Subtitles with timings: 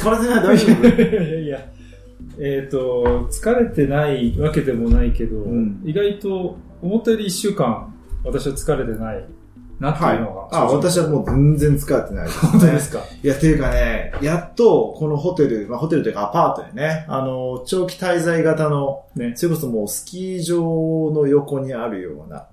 [0.00, 0.88] 疲れてない大丈夫？
[0.88, 1.60] いやいや、
[2.38, 7.94] えっ、と、疲れてないわけでもないけど、うん意外と思ったより一週間、
[8.24, 9.24] 私は疲れてない
[9.78, 10.58] なってはいいうのが、。
[10.58, 12.50] あ、私はもう全然疲れてないです、ね。
[12.52, 13.00] 本当ですか？
[13.22, 19.32] いや、ていうかね、やっとこのホテル、まあホテルというかアパートでね、あの、長期滞在型の、ね。
[19.36, 22.46] それこそもうスキー場の横にあるような、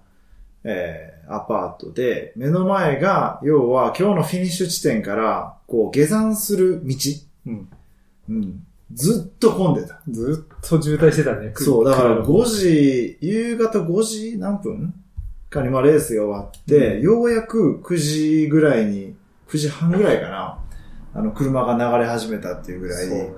[0.63, 6.95] えー、アパートで、目の前が、要は今日のフィニッシュ地点から、こう、下山する道。
[7.47, 7.69] うん。
[8.29, 8.63] うん。
[8.93, 9.99] ずっと混んでた。
[10.09, 11.51] ずっと渋滞してたね。
[11.55, 14.93] そう、だから来る5時、夕方5時何分
[15.49, 19.15] かにまあレースが終わって、うんようやく9時ぐらいに、
[19.49, 20.59] 9時半ぐらいかな、
[21.13, 23.33] あの、車が流れ始めたっていうぐらい、ね。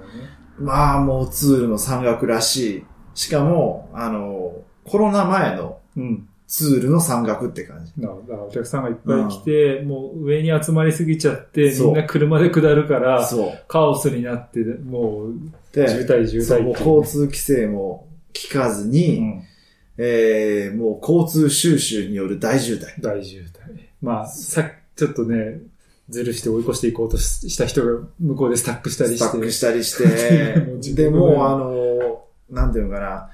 [0.60, 2.86] まあもうツールの山岳らしい。
[3.16, 4.54] しかも、あの、
[4.86, 6.30] コロナ前のうん。
[6.50, 7.94] ツールの山岳って感じ。
[8.04, 13.30] お客さんがいっぱい来て、もう上に集まりすぎちゃって、みんな車で下るから。
[13.68, 15.34] カオスになって、もう、
[15.72, 19.44] で、渋滞渋滞っていうね交通規制も聞かずに、うん
[20.00, 23.00] えー、もう交通収集による大渋滞。
[23.00, 23.50] 大渋滞。
[24.02, 25.60] まあ、さちょっとね、
[26.10, 29.26] ずるして追い越していこうとしした人が向こうでスタックしたりして。
[29.26, 33.30] スタックしたりして、で もうあの、なんていうのかな、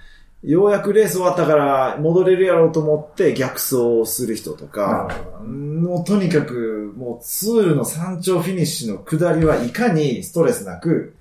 [0.46, 5.10] ようやくレース終わったから戻れるやろうと思って逆走する人とか、
[5.44, 11.16] もうとにかくもうツールの山頂フィニッシュの下りはいかにストレスなく、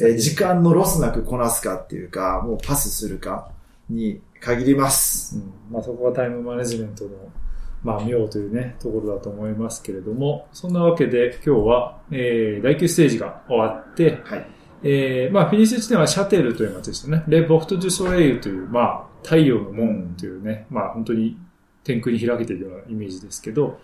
[0.00, 3.50] えー時間のロスなくこなすかっていうか、もうパスするか
[3.90, 5.36] に限ります。
[5.36, 7.10] うんまあそこがタイムマネジメントの、
[7.84, 14.59] まあ妙というね、ところだと思いますけれども、そんなわけで今日は、えー、第9ステージが終わって、はい。
[14.82, 17.24] えー、まあフィニッシュ地点はシャテルという街でしたね。
[17.28, 21.36] レ・ポルト・デュ・ソレイユという、まあ太陽の門というね、まあ本当に
[21.84, 23.78] 天空に開けているようなイメージですけど、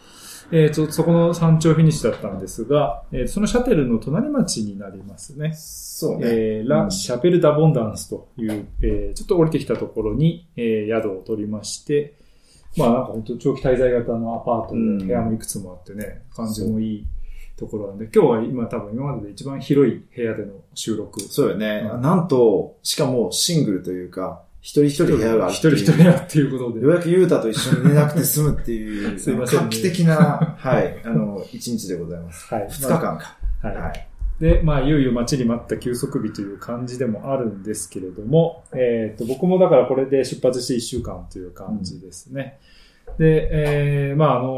[0.52, 5.52] えーと、そこの山頂フィニッシュだったんですが、えーそのシャテルの隣町になりますね。
[5.54, 6.20] そうね。
[6.24, 12.14] えーラ・シャペル・ダ・ボンダンスという、えーちょっと降りてきたところに、えー宿を取りまして、
[12.76, 17.06] まあなんか本当長期滞在型のアパートうんで部屋もいくつもあってね、感じもいい
[17.56, 21.20] ところなんで、今日は今多分今までで一番広い部屋での収録。
[21.20, 21.88] そうよね。
[21.92, 26.80] うんなんと、しかもシングルというか、一人一人部屋がある一人一部屋っていうことで。
[26.80, 32.52] ようやくユータと一緒に寝なくて済むっていう、 すいませんね画期的な、はい、あの、一日でございます。
[32.52, 32.66] はい。
[32.68, 33.38] 二日間か。
[33.62, 33.82] まあはい。
[33.82, 34.08] はい。
[34.40, 42.58] で、まあ、いよいよ待ちに待った休息日という感じでもあるんですけれども、えっ、と、僕もだからこれで出発して1週間という感じですね。
[43.18, 44.48] で、えーまあ、あの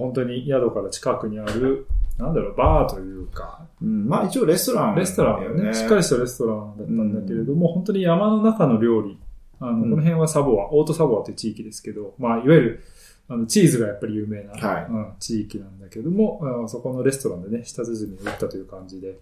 [0.00, 1.86] 本当に宿から近くにある、
[2.20, 9.18] なんだろう、バーというか、うん、まあ一応レストラン、レストランよね、しっかりしたレストランだったんだけれども、本当に山の中の料理、
[9.60, 9.80] あの、うん。
[9.82, 12.84] この辺はサボア、オートサボアという地域ですけど、まあ、いわゆる、
[13.28, 14.86] あの、チーズがやっぱり有名な、はい。
[14.90, 19.18] うん、地域なんだけども、あそこのレストランでね、舌鼓を打ったという感じで、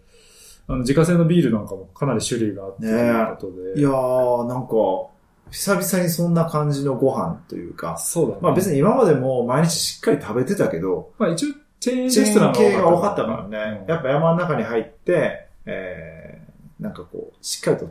[0.67, 3.81] あの、自家製のビールなんかもかなり種類があって、とねいうことで。
[3.81, 4.73] いやー、なんか、
[5.51, 8.39] 久々にそんな感じのご飯というか、そうだね。
[8.43, 13.81] まあ別に今までも毎日しっかり食べてたけど、まあ一応、チェーンスト系が多かったからね。
[13.83, 17.91] うんやっぱ山の中に入って、えー、なんかこう、しっかりと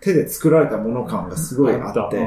[0.00, 2.24] 手で作られたもの感がすごいあって、うん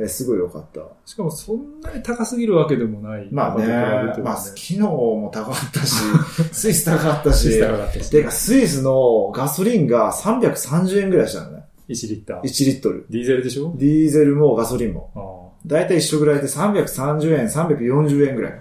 [0.00, 0.80] えーすごい良かった。
[1.04, 3.28] しかもそんなに高すぎるわけでもない。
[3.32, 5.94] まあね、他と比べてもまあ昨日も高かったし、
[6.54, 8.08] スイス高かったし、スイス高かったし。
[8.10, 11.64] てかスイスのガソリンが330円ぐらいしたのね。
[11.88, 12.40] 1リッター。
[12.42, 13.06] 1リットル。
[13.10, 13.72] ディーゼルでしょ？
[13.76, 15.47] ディーゼルもガソリンも。
[15.70, 18.60] ああだいたい一緒ぐらいで330円、340円ぐらい。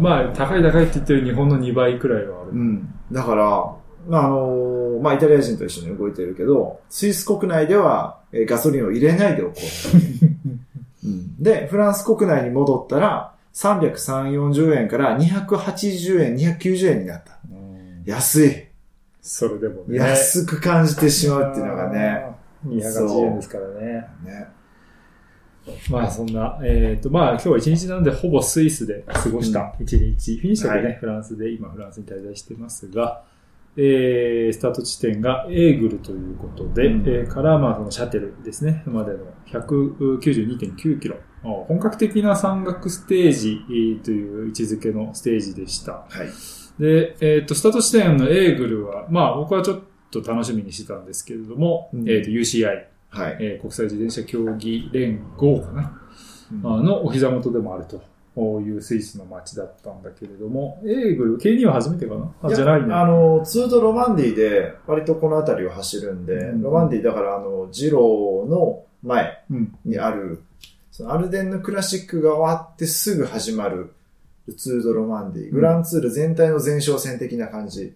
[0.00, 2.50] まあ、高い高いって言ってる日本の2倍くらいはある。
[2.52, 2.94] うん。
[3.12, 3.44] だから、
[4.08, 9.54] まあ、あのまあ、イタリア人と一緒に動いてるけど、スイス国内ではえーガソリンを入れないでおこ
[11.04, 11.42] う うん。
[11.42, 17.38] で、フランス国内に戻ったら、330、40円から280円、290円になった。
[17.50, 18.66] うん安い。
[19.20, 19.98] それでもね。
[19.98, 22.26] 安く感じてしまうっていうのがね。
[22.64, 22.76] あー。
[22.76, 24.06] 280円ですからね。
[24.24, 24.48] ね。
[25.90, 30.36] まあそんな、えっ、と、まあ今日は一日なのでほぼスイスで過ごした一日。
[30.38, 33.24] フィニッシュでね、はいフランスで、今フランスに滞在してますが、
[33.76, 41.16] えー、スタート地点がエーグルということで、うんえーから、まあそのシャテルですね、までの192.9キロ。
[41.44, 45.92] あ本格的な山岳ステージえーという位置づけのステージでした。
[45.92, 46.82] はい。
[46.82, 49.80] で、えっ、と、スタート地点のエーグルは、まあ僕はちょっ
[50.10, 53.36] と楽しみにしてたんですけれども、うんえっ、と UCI、はい。
[53.40, 56.00] えー国際自転車競技連合かな、
[56.52, 56.72] うん。
[56.80, 58.02] あのお膝元でもあると。
[58.38, 62.30] いうスイスの街だったんだけれども、エーグル、K2 は初めてかな？
[62.42, 62.92] あ、じゃないね。
[62.92, 66.62] あの、ツードロマンディで、割とこの辺りを走るんで、うん。
[66.62, 69.74] ロマンディだから、あの、ジローの前うん。
[69.86, 70.42] にある、
[70.92, 73.94] そのアルデンヌクラシックが終わってすぐ始まる、
[74.54, 77.94] ツール・ド・ロマンディ、グランツール全体の前哨戦的な感じ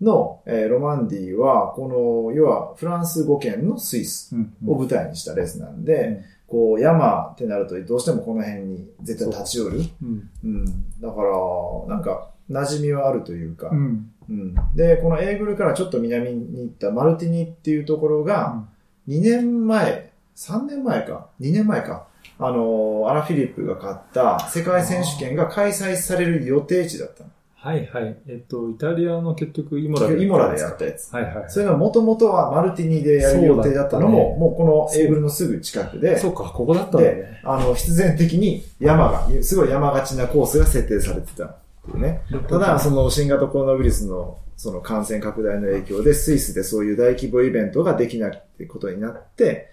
[0.00, 1.88] の、えーロマンディは、こ
[2.28, 9.82] の、要はフランス語圏のスイスうんを舞台にしたレースなんで、うんこう山ってなるとどうしてもこの辺に絶対立ち寄る。
[10.02, 10.30] うん。
[10.44, 10.64] うん。
[11.00, 14.10] だから、なんか馴染みはあるというか、うん。
[14.28, 18.62] うんで、このエーグルからちょっと南に行ったマルティニっていうところが、
[19.08, 22.06] 2年前、3年前か、2年前か、
[22.38, 27.30] あの、アラ・フィリップが勝った世界選手権が開催される予定地だったの。
[27.64, 28.16] はいはい。
[28.28, 30.22] えっと、イタリアの結局、イモラで。
[30.22, 31.10] イモラでやったやつ。
[31.14, 31.44] はいはい。
[31.48, 41.56] それがもともとはマルティニでやる予定だったのも、そうねもうこのエーグルのすぐ近くで、そうか、ここだったんだでね。、あの、必然的に山が、すごい山がちなコースが設定されてたっ
[41.86, 42.20] ていうね。
[42.50, 49.70] ただ、その新型コロナウイルスのその感染拡大の影響で、スイスでそういう大規模イベントができないってことになって、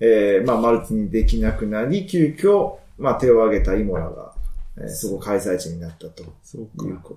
[0.00, 4.34] えー、まあ、マルティにできなくなり、急遽、まあ、手を挙げたイモラが、
[4.80, 6.24] えーそこ開催地になったと。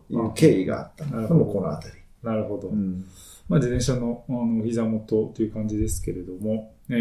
[0.10, 1.96] いう経緯があったのもこのあたり。
[2.22, 2.70] なるほど。
[2.70, 3.06] うん。
[3.50, 6.94] まあ、自転車の、あの、お膝元という感じですけれども、え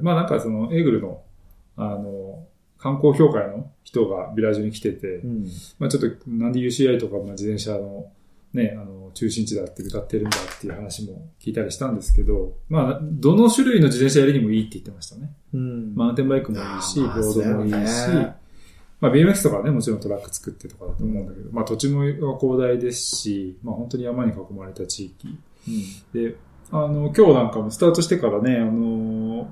[0.00, 1.22] ー、まあなんかその、エーグルの、
[1.76, 2.46] あの、
[2.78, 5.46] 観光協会の人がビラージュに来てて、うん。
[5.78, 8.10] まあちょっとなんで UCI とか、まあ、自転車の
[8.52, 15.30] ね、あの、中心地だって歌ってるんだっていう話も聞いたりしたんですけど、まあ、どの種類の自転車やりにもいいって言ってましたね。
[15.54, 15.94] うん。
[15.94, 18.34] マウンテンバイクもいいし、あードもいいしね、
[19.00, 22.02] まあ BMX とかはね、もちろんトラック作ってとかだと思うんだけど、まあ土地も
[22.38, 25.38] 広大ですし、まあ本当に山に囲まれた地域。
[26.12, 26.36] で、
[26.70, 29.48] あの、今日なんかもスタートしてからね、あの、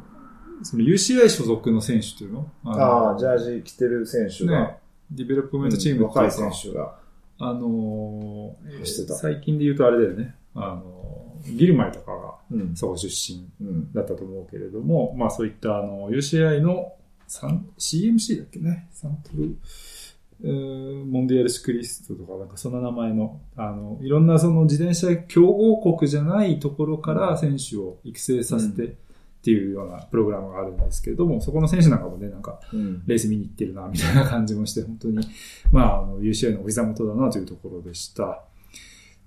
[0.62, 2.50] その UCI 所属の選手っていうの？
[2.64, 4.76] あのあ、ジャージ着てる選手が、ね、
[5.10, 6.96] ディベロップメントチームって若い選手が。
[7.40, 10.34] あのー最近で言うとあれだよね。
[10.54, 12.76] あのーギルマイとかがうん。
[12.76, 13.92] そこ出身うん。
[13.92, 16.92] だったと思うけれども、まあそういったあの UCI の
[17.28, 18.88] CMC だっけね。
[18.90, 19.56] サンプル、
[20.42, 28.90] えーモンディアルシクリストとかなんかそんな名前の、あの、いろんなその自転車強豪国じゃないところから選手を育成させてっ
[29.42, 33.02] ていうようなプログラムがあるんですけれども、そこの選手なんかもね、なんかうん。
[33.06, 35.18] レース見に行ってるな、みたいな感じもして、本当に、
[35.72, 38.42] まあ、あの、UCI のお膝元だなというところでした。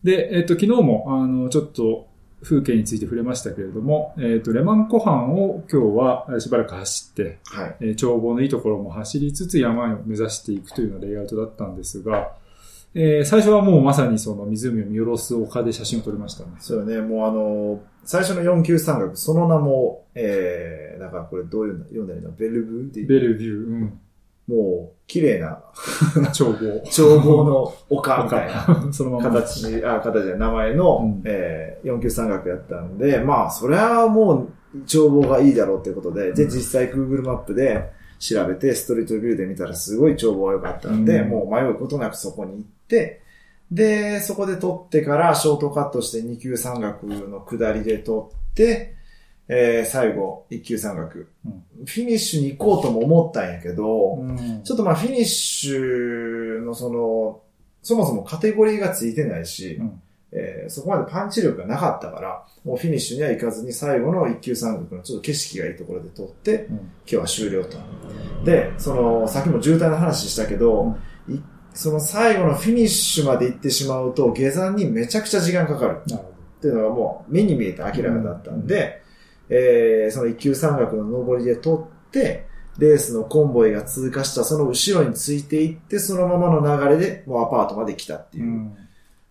[0.03, 2.10] で、えっ、と、昨日も、あの、ちょっと、
[2.43, 7.75] 風景について触れましたけれども、えっ、と、レマン湖畔を今日はえーしばらく走って、はい。
[7.81, 12.31] えー眺望のいいところも走りつつ山を目指していくというようなレイアウトだったんですが、
[12.93, 16.51] えー最初はもうまさにその湖を見下ろす丘で写真を撮りましたね。
[16.59, 22.31] そうよね、もうあの、最初の4級山岳、その名も、えー、だからこれどういうの読んだらいいの？
[22.31, 23.99] ベルブーっていうベルビュー、うん、
[24.47, 25.61] もう、綺麗な
[26.37, 26.83] 眺望。
[26.89, 28.87] 眺望の丘みたいな。
[28.91, 29.41] そのまま。
[29.41, 31.21] 形、あ、形で名前の、うん。
[31.25, 41.29] えー、4級山岳やったんで、まあ、それはもう、眺望がいいだろうっていうことで、で、実際 Google マップで調べて、ストリートビューで見たらすごい眺望が良かったんで、うん。
[41.29, 43.21] もう迷うことなくそこに行って、
[43.71, 48.95] で、そこで撮ってからショートカットして2級山岳の下りで撮って、
[49.53, 54.61] えー、最後、1級山岳、うんフィニッシュに行こうとも思ったんやけど、うん。
[54.63, 57.41] ちょっとまあフィニッシュのその、
[57.81, 60.01] そもそもカテゴリーがついてないし、うん。
[60.31, 66.75] えーそこまでパンチ力がなかったから、もうフィニッシュには行かずに最後の一級山岳のちょっと景色がいいところで撮って、うん。
[66.75, 67.77] 今日は終了と。
[68.45, 70.95] で、その、さっきも渋滞の話したけど、
[71.27, 71.39] い
[71.73, 76.01] その最後のフィニッシュまで行ってしまうと、下山にめちゃくちゃ時間かかる。
[76.05, 79.00] っていうのがもう目に見えて明らかだったんで、
[79.51, 81.77] えーその一級山岳の上りで撮
[82.07, 88.43] って、レースのコンボイが通過したその後ろについていって、そのままの流れでもうアパートまで来たってど。
[88.43, 88.77] いうう、ん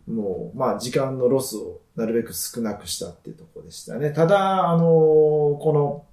[0.08, 4.10] もう、まあ時間のロスをなるべく少なくしたっていうところでしたね。
[4.10, 4.84] ただ、あのー
[5.58, 6.04] この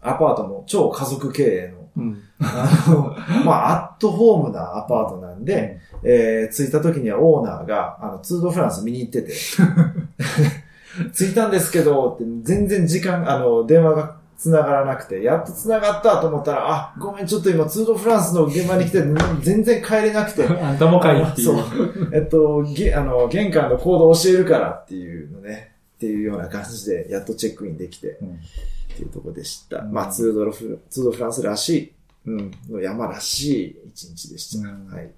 [0.00, 2.22] アパートも超家族経営の、うん。
[2.40, 9.32] あの、まあ、アットホームなアパートなんで、えー、着いた時にはオーナーが、あの、ツードフランス見に行ってて、
[11.12, 19.02] 着いたんですけど、って全然時間、あの、電話が繋がらなくて、やっと繋がったと思ったら、あ、ごめん、ちょっと今、ツードフランスの現場に来て、
[19.42, 21.46] 全然帰れなくて、 あんたもかいっていう。
[21.46, 21.64] そう。
[22.12, 29.78] えっと、げあの、玄関のコード教えるからっていうのね、っていうような感じで、やっとチェックインできて、うんっていうところでした。
[29.78, 31.92] うんまあ、ツードロフ、ツードフランスらしい、
[32.26, 34.68] うん、の山らしい一日でした。
[34.68, 35.10] うんはい。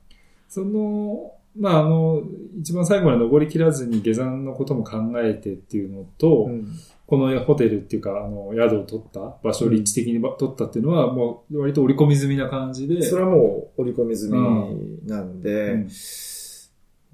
[0.49, 2.23] その、まあ、あの、
[2.61, 6.69] 一番最後まで登り切らずに下山のことも考えてっていうのと、うん
[7.11, 14.39] このホテルっていうか、あの、宿を取った、場所を立地的にば取ったっていうのは、もう割と折り込み済みな感じで、それはもう折り込み済み
[15.09, 15.89] なんで、うん。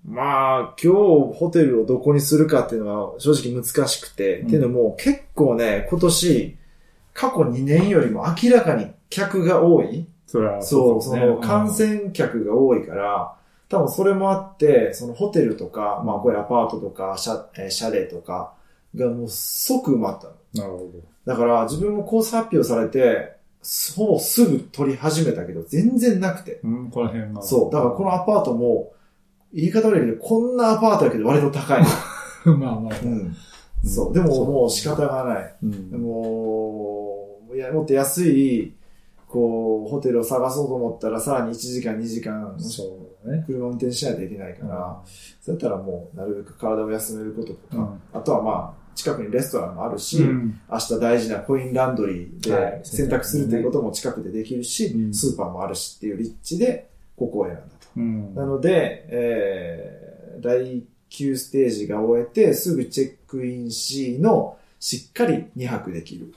[0.05, 4.47] まあ、今日ホテルをどこにするかっていうのは正直難しくて、うん。
[4.49, 6.57] っていうのも結構ね、今年、
[7.15, 10.07] 過去2年よりも明らかに客が多い。
[10.27, 13.36] それはそう、そのですね感染客が多いから、
[13.69, 18.55] 多分それもあって、そのホテルとか、まあこういうアパートとか、シャえーシャレとか
[18.95, 20.35] がもう即埋まったの。
[20.55, 20.91] なるほ
[21.27, 23.37] だから自分もコース発表されて、
[23.97, 26.61] ほぼすぐ取り始めたけど、全然なくて。
[26.63, 26.69] ど。
[26.69, 27.43] うん、この辺が。
[27.43, 27.73] そう。
[27.73, 28.93] だからこのアパートも、
[29.53, 31.83] 言い方悪いけど、こんなアパートやけど割と高い。
[32.47, 32.99] まあまあ。
[33.03, 33.37] うん。
[33.85, 34.15] そう。
[34.15, 35.55] でももう仕方がない。
[35.65, 36.01] うん。
[36.01, 38.73] もう、いや、もっと安い、
[39.29, 42.85] こう、ホテルを探そうと思ったら、さらに1時間、2時間、そ
[43.25, 43.45] うだね。
[43.47, 45.03] 車運転しないといけないから、
[45.41, 57.69] そうやったらもう、なるべく体を休めることとか、うんあとはまあ、近くにレストランもあるし、うん明日大事なコインランドリーはいで洗濯するということも近くでできるし、うんスーパーもあるしっていう立地で、ここを選んだと。
[57.97, 58.35] うん。
[58.35, 66.35] なので、えー、第9ステージが終えて、すぐチェックイン C のしっかり2泊できる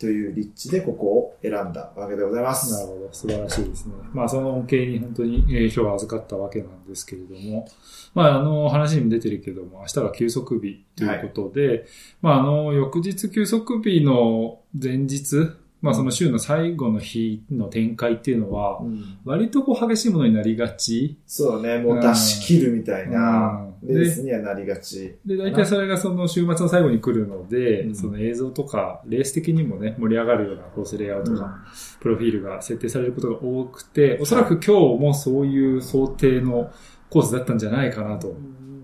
[0.00, 2.72] という立地でここを選んだわけでございます。
[2.72, 3.08] なるほど。
[3.12, 3.92] 素晴らしいですね。
[4.14, 7.68] まあ、その恩恵に本当に影響を預かったわけなんですけれども、
[8.14, 11.84] まあ、あの、話にも出てるけども、明日が休息日ということで、
[12.22, 15.50] まあ、あの、翌日休息日の前日、
[15.82, 21.18] まあ、その週の最後の日の展開っていうのは、うん割とこう激しいものになりがち。
[21.26, 25.16] そうね、もう出し切るみたいなうんレースにはなりがち。
[25.24, 31.58] で、大体それがその週末の最後に来るので、うんその映像とか、レース的にもね、盛り上がるようなコースレイアウトが、
[32.00, 36.70] プロフィールが設定されることが多くて、おそらく今日もそういう想定の
[37.08, 38.34] コースだったんじゃないかなと。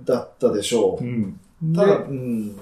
[0.05, 1.05] だったでしょう。
[1.05, 1.41] うん。
[1.75, 2.57] ただ、で、うん。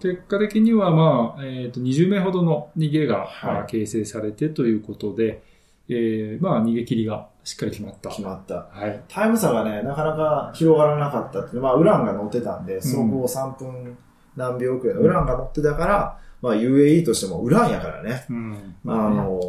[0.00, 5.42] 結果的にはまあ、えっ、と、20名ほどの逃げが、はいまあ形成されてということで、
[5.88, 8.10] えー、まあ、逃げ切りがしっかり決まった。
[8.10, 8.68] 決まった。
[8.70, 9.02] はい。
[9.08, 13.96] タイム差がね、なかなか広がらなかったっていう、まあ、ウランが乗ってたんで、総合3分
[14.36, 18.24] 何秒くらいのウランが乗ってたから、まあ、UAE としてもウランやからね。
[18.30, 18.74] うん。
[18.86, 19.40] あの、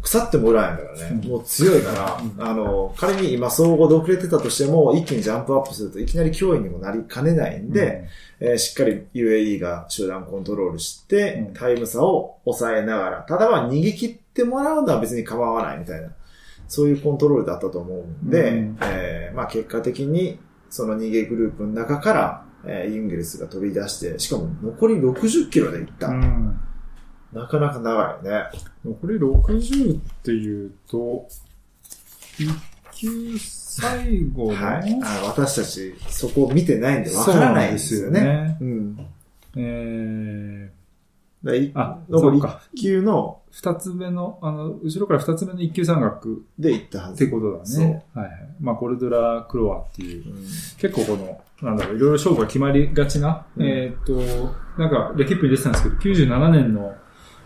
[0.00, 1.20] 腐ってもウランやからね。
[1.22, 1.30] うん。
[1.30, 2.42] もう強いから、うん。
[2.42, 8.08] あの、仮に今総合で遅れてたとしても、一気にジャンプアップするといきなり脅威にもなりかねないんで、
[8.40, 11.54] えーしっかり UAE が集団コントロールして、うん。
[11.54, 16.08] タイム差を抑えながら、ただまあ逃げ切ってもらうのは別に構わないみたいな、
[16.68, 18.78] そういうコントロールだったと思うんで、うん。
[18.82, 20.38] えーまあ結果的に
[20.70, 26.08] その逃げグループの中から、えーユンゲルスが飛び出して、しかも残り60キロで行った。
[26.08, 26.22] うん。
[26.22, 26.60] うん
[27.32, 28.42] なかなか長いね。
[28.84, 31.28] 残り60っていうと、
[32.36, 32.50] 一
[32.92, 35.00] 級最後の、はい。
[35.02, 38.18] あ私たちそこを見てないんでわからないですよね。
[38.18, 39.06] そうなんね。
[39.56, 39.62] うん。
[39.62, 40.72] え
[41.44, 47.24] だいあ残りそうか1級のー、二つ目の、あの、後ろから二つ目の一級山岳で行ったはず。
[47.24, 48.04] ってことだそうね。
[48.14, 48.32] はいはい。
[48.60, 50.44] まあ、コルドラ・クロアっていう、うん
[50.78, 54.14] 結構この、なんだろう、いろいろ勝負が決まりがちな、うんえーっと、
[54.80, 56.94] なんか、レキップに出てたんですけど、97年の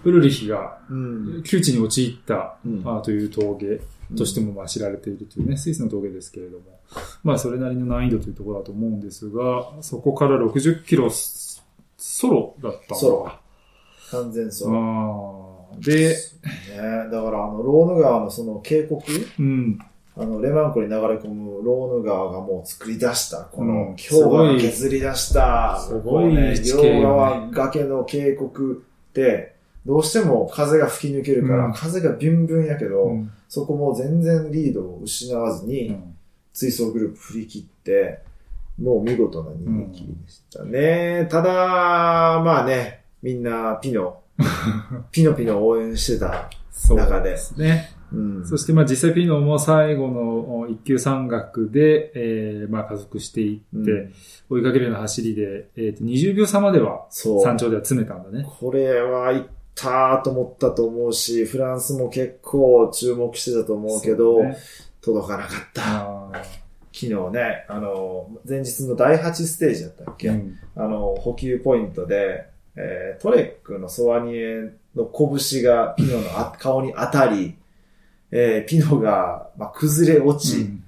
[0.05, 1.43] ウルリヒがうん。
[1.43, 3.81] 窮地に陥った、うんあーという峠
[4.17, 6.79] としてもまあ知られているというね、スイスの峠ですけれども、
[7.23, 11.63] まあそれなりの難易度というところだと思うんですが、そこから60キロソ
[11.97, 13.33] ソロだったソロ
[14.11, 14.73] 完全そう。
[15.81, 16.17] で、ね、
[17.11, 19.01] だからあの、ローヌ川のその渓谷、
[19.39, 19.79] うん、
[20.17, 23.69] あの、レマン湖に流れ込むローヌ川がもう作り出した、こうん。
[23.69, 26.35] の、氷河が削り出した、すごい。
[26.35, 28.77] ね、両側崖の渓谷っ
[29.13, 29.55] て、
[29.85, 31.73] どうしても風が吹き抜けるから、うん。
[31.73, 33.31] 風がビュンビュンやけど、うん。
[33.49, 35.97] そこも全然リードを失わずに、
[36.53, 38.21] 追走グループ振り切って、
[38.81, 41.27] もう見事な逃げ切りでしたね。
[41.31, 41.53] ただ、
[42.45, 44.21] まあね、みんなピノ、
[45.13, 46.51] ピノピノ応援してた。
[46.71, 47.91] そう中でですね。
[48.13, 48.47] うん。
[48.47, 54.13] そしてまあ実際ピノも最後の一級山岳で、えー、まあ加速していって、うん
[54.51, 57.07] 追いかけるような走りで、えーと20秒差までは。
[57.11, 58.47] 山頂では詰めたんだね。
[58.61, 64.57] これは行ったと思ったと思うし、フランスも結構注目してたと思うけど、ね
[65.01, 65.83] 届かなかった。
[65.85, 66.33] あ
[66.93, 72.47] 昨日ね、あの、前日の第8ステージだったっけ、ーうんあの、補給ポイントで、
[72.77, 77.57] えートレックのソワニエの拳がピノのあ顔に当たり、
[78.31, 80.85] えーピノが、まあ、崩れ落ち、うん。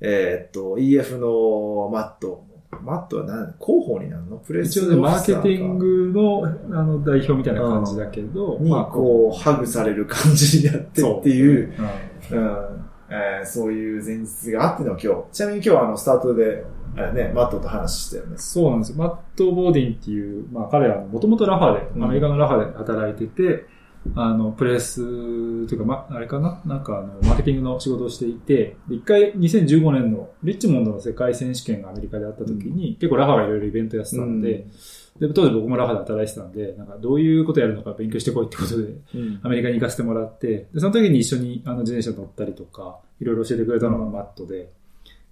[0.00, 2.44] えーっと、EF のマット、
[2.82, 4.36] マットは何広報になるの？
[4.36, 11.72] プレス一応ね、マーケティングのあの代表みたいな感じだけど、に、こう、ハグされる感じになってっていう、
[13.44, 15.32] そういう前日があっての今日。
[15.32, 18.38] ちなみに今日はあの、スタートで、ね、マットと話したよね。
[18.38, 18.98] そうなんですよ。
[18.98, 22.04] マット・ボーディンっていう、まあ彼はもともとラファで、うん。
[22.04, 23.66] アメリカのラファで働いてて、
[24.14, 25.00] あの、プレス
[25.66, 26.60] というか、ま、あれかな？
[26.66, 34.66] なんかあの、マーケティングの仕事をしていて、で一回2015年のリッチモンドの世界選手権がアメリカであった時に、結構ラファがいろいろイベントやってたんで、
[35.18, 38.82] で、当時僕もラファで働いてたんで、なんかどういうことやるのか勉強してこいってことで、
[39.14, 39.40] うん。
[39.42, 44.70] アメリカに行かせてもらって、で、その時に一緒にあの自転車乗ったりとか、いろいろ教えてくれたのがマットで、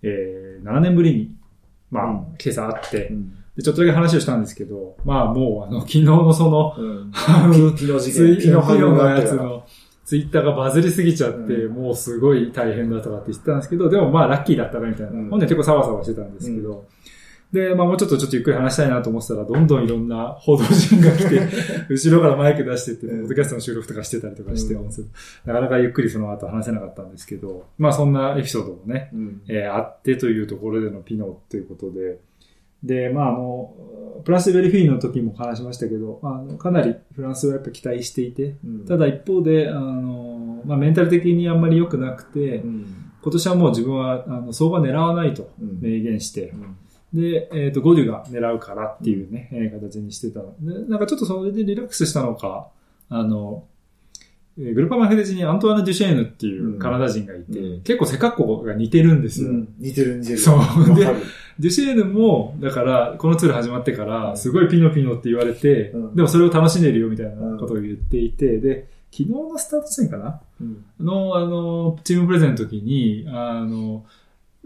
[0.02, 1.34] えー、7年ぶりに、
[1.92, 2.12] まあ、うん。
[2.12, 3.34] 今朝会って、うん。
[3.56, 6.74] で、ちょっとだけ話をしたんですけど、まあもう、あの、昨日のその、
[8.92, 9.64] のやつの、
[10.04, 15.12] ツイッターがバズりすぎちゃって、うもうすごい大変だとかって言ってたんですけど、でもまあラッキーだったなみたいな。
[15.12, 15.30] うん。
[15.30, 16.84] 本人は結構サワサワしてたんですけど、
[17.52, 21.40] で、まあもうちょっとちょっとゆっくり話したいなと思ってたら、どんどんいろんな報道陣が来て、
[21.90, 23.20] 後ろからマイク出してって、うん。
[23.20, 24.84] ポッドキャストの収録とかしてたりとかして、うん。
[25.44, 29.42] なかなかゆっくりその後話せなかったんですけど、まあそんなエピソードもね、うん。
[29.48, 32.18] えーあってというところでのピノということで、
[32.82, 33.72] で、まあ、あの、
[34.24, 38.84] プラスベルフィーの時も話しましたけど、あのかなりフランスはやっぱ期待していて、うん。
[38.86, 42.86] ただ一方で、あの、まあ、メンタル的にあんまり良くなくて、うん。
[43.22, 45.78] 今年はもう自分は、あの、相場狙わないとうん。
[45.80, 46.76] 明言してう、ん
[47.14, 50.54] で、えっ、と、ゴデュが狙うからっていうね、えー形にしてたの。
[50.60, 52.68] で、なんかちょっとそれでリラックスしたのか、
[53.08, 53.64] あの、
[54.58, 57.82] えーグルーパーマフェデジにアントワーナ・デュシェーヌっていうカナダ人がいて、うん。
[57.82, 59.50] 結構背格好が似てるんですよ。
[59.50, 59.74] うん。
[59.78, 60.38] 似てる似てる。
[60.38, 60.58] そう。
[60.94, 61.06] で
[61.58, 66.16] デュシェーヌも、だから、このツール始まってから、すごいピノピノって言われて、うん。
[66.16, 70.40] でもそれを楽しんでるよみたいなことを言っていて、で、昨日のスタート地点かな？
[70.62, 70.84] うん。
[70.98, 74.06] の、あの、チームプレゼンの時に、あの、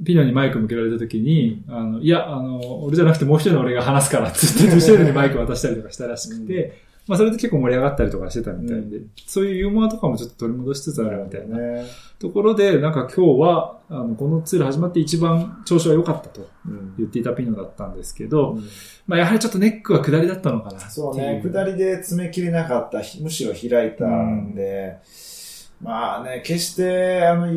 [0.04, 11.84] ピノにマイク向けられた時に、あの、いや、あの、俺じゃなくてもう一人の俺が話すからって言って、デュシェーヌにマイク渡したりとかしたらしくて、まあそれで結構盛り上がったりとかしてたみたいで、うそういうユーモアとかもちょっと取り戻しつつあるみたいなね。
[12.18, 16.94] ところで、なんか今日は、あの、このツール始まって一番調子が良かったとうん。
[16.98, 18.68] 言っていたピノだったんですけど、うん。
[19.06, 20.80] まあやはりちょっとネックは下りだったのかな。
[20.80, 24.96] そうね、下りで詰め切れなかった、ひむしろ開いたんで、
[25.80, 27.56] まあね、決して、あの、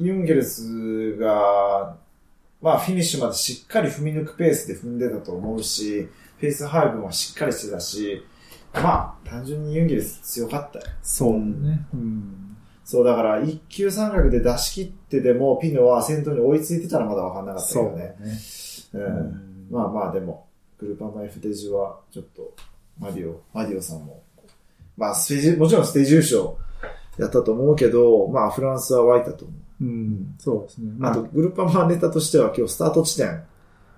[0.00, 1.96] ユユンゲルスが、
[2.60, 6.08] まあフィニッシュまでしっかり踏み抜くペースで踏んでたと思うし、
[6.40, 8.24] ペース配分はしっかりしてたし、
[8.74, 10.84] まあ単純にユンゲルス強かったよ。
[11.02, 11.86] そうね。
[11.94, 12.56] うん。
[12.84, 17.96] そう、だから一級三角で出し切ってでも、ピノは先頭に追いついてたらまだ分かんなかったけどね。
[17.96, 18.16] ね。
[18.94, 22.52] うんうんまあまあでも、グルーパーマ F デジは、ちょっと、
[22.98, 24.22] マディオ、マディオさんも、
[24.96, 26.56] まあステージ、もちろんステージ優勝
[27.18, 29.56] やったと思うけど、まあフランスは湧いたと思う。
[29.80, 30.34] うん。
[30.38, 30.92] そうですね。
[31.02, 33.44] あと、グルーパーマネタとしては今日スタート地点、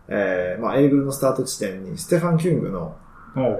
[0.08, 2.96] えー、まあグルのスタート地点にステファン・キュングの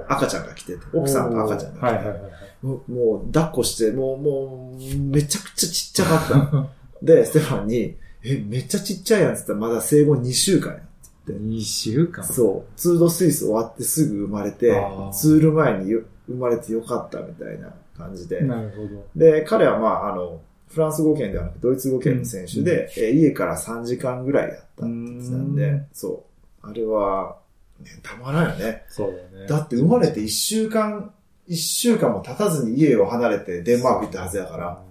[0.07, 2.65] 赤ちゃんが来てて、奥さんと赤ちゃんが来てて、はいはい。
[2.65, 6.69] もうもう抱っこして、もう、もう、めちゃくちゃちっちゃかったの。
[7.01, 10.79] で、ステファンに、え、めっちゃちっちゃいやんっつったらまだ生後2週間や。
[11.27, 12.71] 2週間そう。
[12.77, 14.73] ツードスイス終わってすぐ生まれて
[15.13, 18.41] ツール前によ生まれてよかったみたいな感じで。
[18.41, 19.05] なるほど。
[19.15, 20.41] で、彼はまあ、あの、
[20.73, 26.25] フランス語圏ではなくドイツ語圏の選手で、えー家から3時間ぐらいやったって言ってたんでうん、そ
[26.63, 26.67] う。
[26.67, 27.37] あれは、
[27.79, 28.83] ね、たまらんよね。
[28.89, 29.47] そうだよね。
[29.47, 31.13] だって生まれて1週間、
[31.47, 34.81] 1週間も経たずに家を離れてデンマーク行ったはずやから、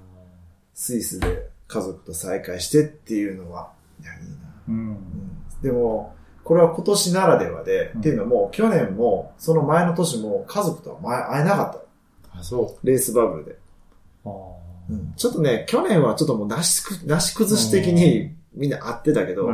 [0.75, 4.37] スイスで家族と再会してっていうのは、いや、いいな。
[4.69, 4.75] うん。
[4.75, 4.99] うん
[5.63, 11.73] でも、これは今年ならではで、うんっていうのも、去年も、その前の年も家族とは前会えなかっ
[12.33, 12.39] た。
[12.41, 13.57] あ、そレースバブルで。
[15.17, 19.49] ちょっとね、去年はちょっともうなしく、なし崩し的にみんな会ってたけど。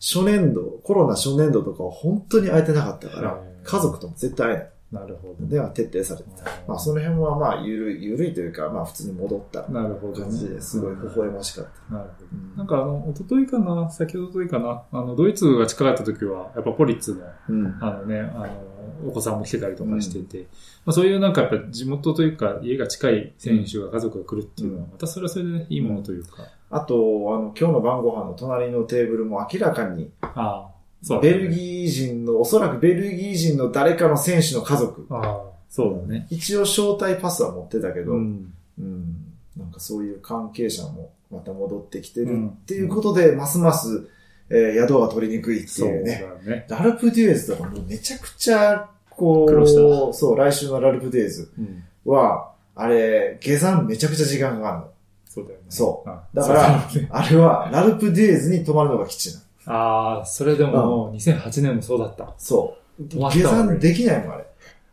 [0.00, 4.68] 初年度、コロナ初年度とかは本当に会えてなかったからはい、家族とも絶対会えない。
[4.94, 5.46] なるほど。
[5.46, 6.50] では徹底されてた。
[6.68, 10.20] まあその辺はまあゆるい、ゆるいというか、まあ普通に戻ったなるほどね。
[10.20, 11.94] 感じですごい微笑ましかった。
[11.94, 12.26] なるほど。
[12.32, 17.78] うんなんかあの、一昨日かな、先ほど一昨日かな、あの、ドイツが近かった時は、やっぱポリッツの、うん。
[17.80, 20.46] あのね、あの、お子さんも来てたりとかしてて、
[20.84, 26.98] まあそういうなんかやっぱ地元というか、家が近い選手が家族が来るっていうのは、またそれはそれでね、いいものというか、あと、あ
[27.38, 30.73] の、今日の晩ご飯の隣のテーブルも明らかに、ああ、
[31.04, 35.06] そうだねベルギー人の、おそらくベルギー人の誰かの選手の家族。
[35.10, 36.26] ああ、そうだね。
[36.30, 39.16] 一応招待パスは持ってたけど、ううん、ん。
[39.56, 44.08] なんかそういう関係者もまた戻ってきてるうんっていうことで、ますます、
[44.50, 46.24] えー宿が取りにくいってそうだいうね。
[46.46, 46.66] ね。
[46.68, 51.84] ラルプデュエズとかもうめちゃくちゃ、こう、苦労したそう、来週のラルプデュエズうん。
[52.04, 54.88] は、あれ、下山めちゃくちゃ時間がかかるの。
[55.28, 55.64] そうだよね。
[55.68, 59.44] そうあだからそうだねあれは、ラルプデュエズに泊まるのが基地なの。
[59.66, 62.34] ああ、それでも、2008年もそうだった。
[62.38, 63.04] そう。
[63.30, 64.46] 下山できないもん、あれ。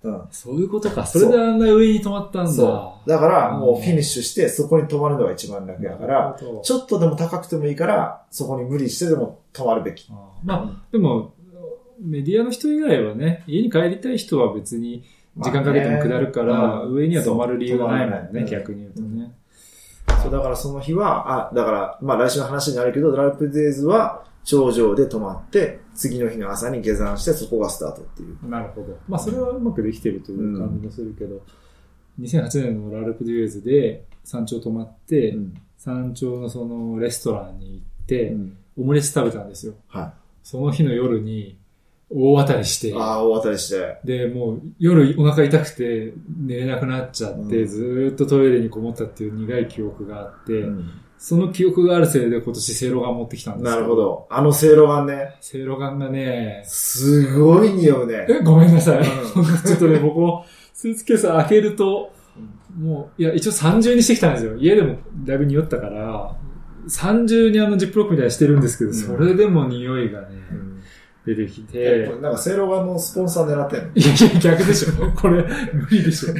[0.03, 0.21] うん。
[0.31, 1.05] そういうことか。
[1.05, 2.51] それであんな上に止まったんだ。
[2.51, 3.09] そう。
[3.09, 10.07] だから、もううんフィニッシュして、そこに泊まるのが一番楽やから、ちょっとでも高くてもいいから、そこに無理してでも泊まるべき。
[10.09, 11.33] あーまあ、でも、
[11.99, 15.03] メディアの人以外はね、家に帰りたい人は別に、
[15.35, 19.31] まあ時間かけても下るから、うん上には止まる理由がないもんね、逆に言うとね。
[20.23, 28.49] そう、だからその日は、あ、だから、まあ来週の話になるけど、ラルプデイズは頂上で泊まって、次の日の朝に下山して、そこがスタートっていう。
[28.49, 28.97] なるほど。
[29.07, 31.41] まあ、それはうまくできてるという感じもするけど、
[32.19, 35.35] 2008年のラルプデュエーズで山頂泊まって、
[35.77, 38.35] 山頂のそのレストランに行って、
[38.77, 39.73] オムレツ食べたんですよ。
[39.87, 41.57] はその日の夜に
[42.09, 43.99] 大当たりしてい。、ああ、大当たりして。
[44.03, 46.13] で、もう夜お腹痛くて
[46.45, 50.89] 寝れなくなっちゃって、うんずーっとトイレにこもったっていう苦い記憶があって、うん
[51.23, 53.95] その記憶があるせいで今年セイロガン持ってきたんですよなるほ。
[53.95, 54.27] ど。
[54.31, 58.25] あのせいろがね、セイロガンがね、すごい匂うね。
[58.27, 59.01] え、ごめんなさい。
[59.01, 62.11] うちょっとね、僕もスーツケース開けると、
[62.75, 64.55] もう、いや、一応30にしてきたんですよ。
[64.57, 66.35] 家でもだいぶ匂ったから、
[66.89, 70.81] 30にあのジップロックみたいにしてるんですけど、うんそれでも匂いがね、うん
[71.23, 73.91] 出てきえて、なんかせいろがのスポンサー狙ってんの？
[73.93, 75.11] いやいや、逆でしょ。
[75.11, 76.33] これ、無理でしょ。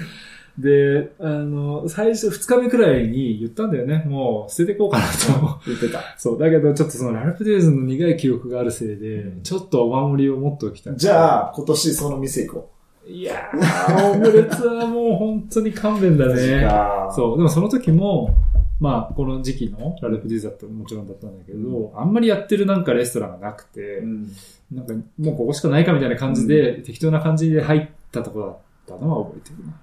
[0.62, 4.04] で、あの、最初2日目くらいに言ったんだよね。
[4.08, 5.60] もう捨ててこうかなと。
[5.66, 6.02] 言ってた。
[6.18, 6.40] そう。
[6.40, 10.94] だけど、ちょっとそのラルプデイズの苦い記憶があるせいで、うんちょっとお守りを持っておきたい。
[10.96, 12.70] じゃあ、今年その店行こ
[13.08, 16.36] いやー、オムレツはもう本当に勘弁だう。
[16.36, 16.62] ね。
[16.62, 17.38] かそう。
[17.38, 18.36] でもその時も、
[18.80, 24.32] まあ、この時期のラルプディーズだったらもちろんだったんだけど、あんまりやってるなんかレストランがなくて、うん。
[24.72, 28.46] なんかもうここしかないかみたいな感じで、適当な感じで入ったところ
[28.88, 29.74] だったのは覚えてるな。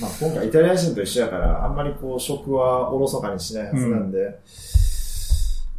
[0.00, 4.38] まあ今回イタリア人と一緒やから、あんまりこう食はおろそかにしないはずなんで、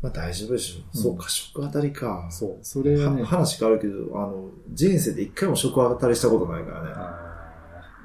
[0.02, 0.84] まあ大丈夫でしょう。
[0.96, 2.28] うんそうか、食当たりか。
[2.32, 2.58] そう。
[2.64, 6.90] それはねは、話変わるけど、あの、人生で一回も食当たりしたことないからね。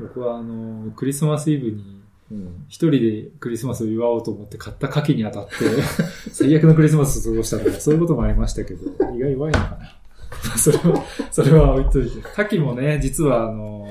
[0.01, 1.97] 僕はあの、クリスマスイブに
[2.31, 2.65] うん。
[2.69, 5.55] 一人でクリスマスを祝おうと思って買った牡蠣に当たって、
[6.33, 10.59] 最悪のクリスマスを過ごしたとか、そういうこともありましたけど、意外弱いのかな。
[10.59, 12.19] それは、それは置いといて。
[12.19, 13.87] 牡蠣もね、実はあの、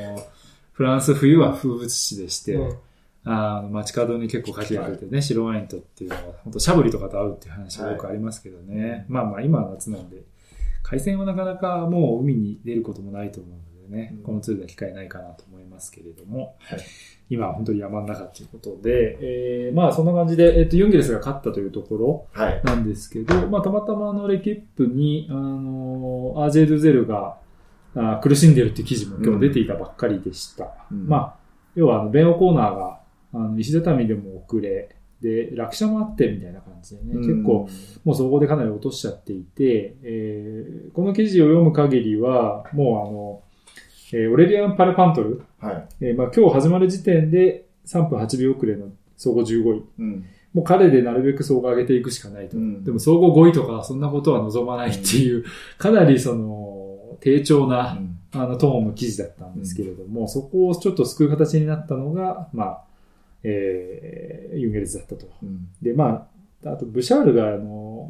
[0.76, 2.78] フランス冬は風物詩でして、うん
[3.28, 9.08] あの街角に結構牡蠣が出てね、白ワインとっていうのは、本当シャブリとかと合うっていう話がよくありますけどね。
[9.10, 10.22] まあまあ今は夏なんで、
[10.84, 16.80] 海鮮はなかなかもう海に出ることもないと思うのでね、うんこのツールでは機会ないかなと思いますけれども、はい。
[17.32, 22.62] 今は本当に山の中ということで、えー、まあそんな感じで、えっ、と、ユンゲレスが勝ったというところはい。
[22.64, 27.38] なんですけど、まあたまたまあのレキップに、あの、アージェ・ドゥゼルが
[27.96, 30.74] あ苦しんでるっていう記事も今日出ていたばっかりでした。
[30.92, 31.36] うんまあ、
[31.76, 33.00] 要はあの、弁護コーナーが、
[33.34, 37.70] あの、石畳でも遅れ、で、落車もあってみたいな感じでね、結構、、
[38.04, 43.42] もうそこでかなり落としちゃっていて、えーこの記事を読む限りは、もうあの、
[44.14, 45.88] えーオレリアン・パルパントル、はい。
[46.02, 49.84] えーまあ、今日始まる時点で3分8秒遅れの総合15位。
[50.00, 50.26] うん。
[50.54, 52.58] もう彼でなるべく総合上げていくしかないと。
[52.58, 55.44] うんでも総合5位とかそんなことは望まないっていう、
[55.78, 56.85] かなりその、
[57.20, 57.98] 低調な、
[58.32, 62.84] あのトーンの記事だったんですけれども、そこをちょっと救う形になったのが、まあ、
[63.44, 65.28] えー、ユンゲルスだったと。
[65.44, 65.70] うん。
[65.82, 66.28] で、ま
[66.64, 68.10] あ、あと、ブシャールが、あの、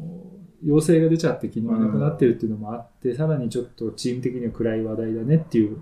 [0.64, 5.78] 陽性が出ちゃって昨日いなくなってるっていうのもあって、さらにちょっとチーム的には暗い話題だねっていう、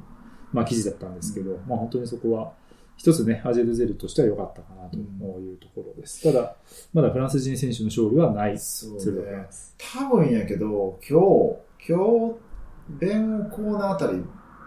[0.52, 2.52] まあ記事だったんですけど、まあ本当にそこは、
[2.96, 6.22] 一つね、アジェルゼルとしては良かったかなというところです。
[6.22, 6.56] ただ、
[6.92, 9.46] まだフランス人選手の勝利はないそうでございね。
[9.78, 11.98] 多分やけど、今日、今
[12.30, 12.34] 日、
[12.88, 14.22] 弁コーナーあたり、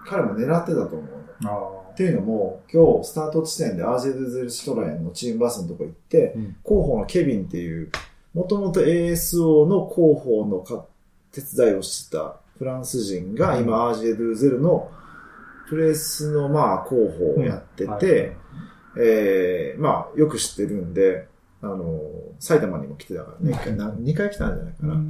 [0.05, 1.51] 彼も狙ってたと思うの。
[1.51, 6.41] あっていうのも、今日、スタート地点でアージェ・ドゥゼル・シトラエンのチームバスのとこ行って、うん。
[6.41, 7.89] 広報のケビンっていう、
[8.35, 10.85] もともと ASO の広報のか
[11.31, 14.91] 手伝いをしてたフランス人が、今、アージェ・ドゥゼルの
[15.69, 17.91] プレスの、まあ、広報をやってて、うん。
[17.91, 18.07] はい。
[18.99, 21.27] えー、まあ、よく知ってるんで、
[21.63, 21.99] あの、
[22.39, 25.01] 埼玉にも来てたからね、一回、な2回来たんじゃないかな。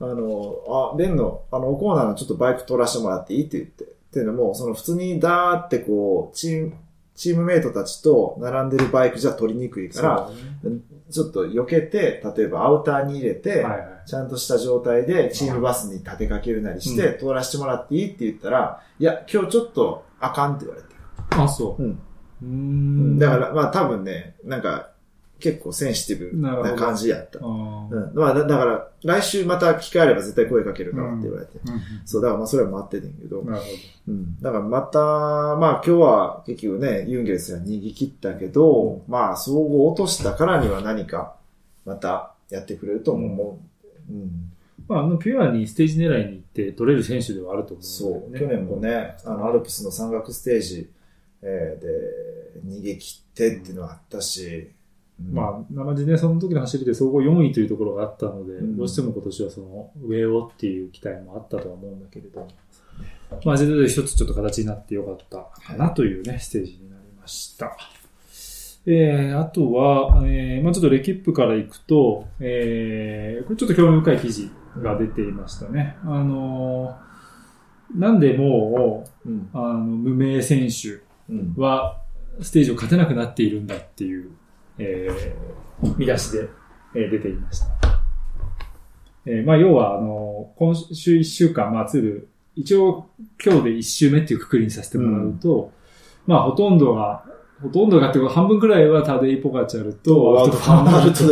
[0.00, 3.84] あの、あ、ベンの、あの、コーナーのちょっとバイク取らせてもらっていいって言って。
[3.84, 6.72] っていうのも、その普通にダーってこう、チーム、
[7.14, 10.30] チームメイトたちと並んでるバイクじゃ取りにくいから、
[11.10, 13.80] ちょっと避けて、例えばアウターに入れて、はいはい。
[14.06, 20.88] ちゃんとした状態でチームバスに立てかけるなりして、通らせてもらっていいって言ったら、いや、今日ちょっとあかんって言われて。
[21.30, 21.82] あ、そう。
[21.82, 21.90] うん。
[21.90, 23.18] うーん。
[23.18, 24.90] だから、まあ多分ね、なんか、
[25.38, 27.38] 結構センシティブな感じやった。
[27.40, 28.12] うん。
[28.14, 31.58] まあだだから、来週また機会あれば絶対声かけるからって言われて。
[31.58, 33.42] うんそう、だからまあそれは待っててんけど。
[33.42, 33.64] なるほ
[34.08, 34.40] うん。
[34.40, 41.36] だからまた、まあ今日は結局ね、ユンゲルスが逃げ切ったけど、まあ総合落としたからには何か、
[41.84, 43.60] またやってくれるとも思
[44.08, 44.12] う。
[44.12, 44.50] うん。
[44.88, 44.94] ど。
[44.94, 48.76] まあ、あの、ピュアにステージ狙いに行って取れる選手ではあると思そうう、んだよ去年も。
[48.76, 50.90] ね、あの、アルプスの山岳ステージ、
[51.42, 54.70] えーで、逃げ切ってっていうのはあったし、
[55.18, 62.46] うんまあ、生地ね、その時の走りで総合4位というところがあったので、うんどうしても今年はその上をっていう期待もあったとは思うんだけれど、
[63.44, 67.76] まあ、一つちょっと形になってよかったかなというね、ステージになりました。
[68.88, 74.50] えー、あとは、えー、まあちょっとレキップからいくと、えー、これちょっと興味深い記事
[74.80, 75.96] が出ていましたね。
[76.04, 77.06] あのー
[77.94, 79.48] なんでもう、うん。
[79.52, 81.00] あの、無名選手
[81.30, 81.54] うん。
[81.56, 82.00] は、
[82.40, 84.30] ステージを勝てなくなっているんだっていう、
[84.78, 86.48] えー、見出しで、
[86.94, 87.66] えー出ていました。
[89.26, 93.10] えーまあ、要は、あの、今週1週間、まあ、ツール、一応、
[93.44, 95.72] 今日で1週目っていうくくりにさせてもらうと、
[96.26, 97.24] まあ、ほとんどが、
[97.60, 101.26] ほとんどがっていうか、半分くらいはタデイ・ポガチャルと、ワウトファンナルト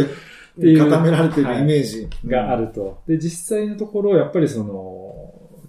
[0.59, 3.02] で固められてるイメージがあると。
[3.07, 5.13] で、実際のところ、やっぱりその、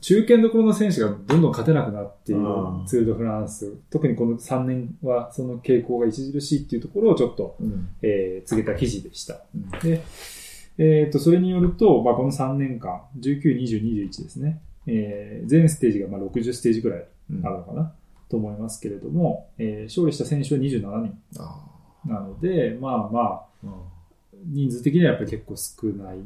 [0.01, 3.77] 中堅どころの選手がどんどん勝てなくなっているうんツール・ド・フランス。
[3.89, 7.89] 特にこの3年はその傾向が著しいっていうところをちょっと、うん。
[8.01, 9.41] えー告げた記事でした。
[9.55, 10.01] うんで、
[10.77, 14.61] えっ、と、それによると、まあ、この3年間、19、20、21ですね。
[14.87, 16.99] えー全ステージがまあ60ステージぐらい
[17.43, 17.93] あるのかな、
[18.29, 21.65] と思いますけれども、えー勝利した選手は27人あ
[22.05, 23.95] なので、まあまあ、あ。
[24.47, 26.23] 人数的にはやっぱり結構少ないで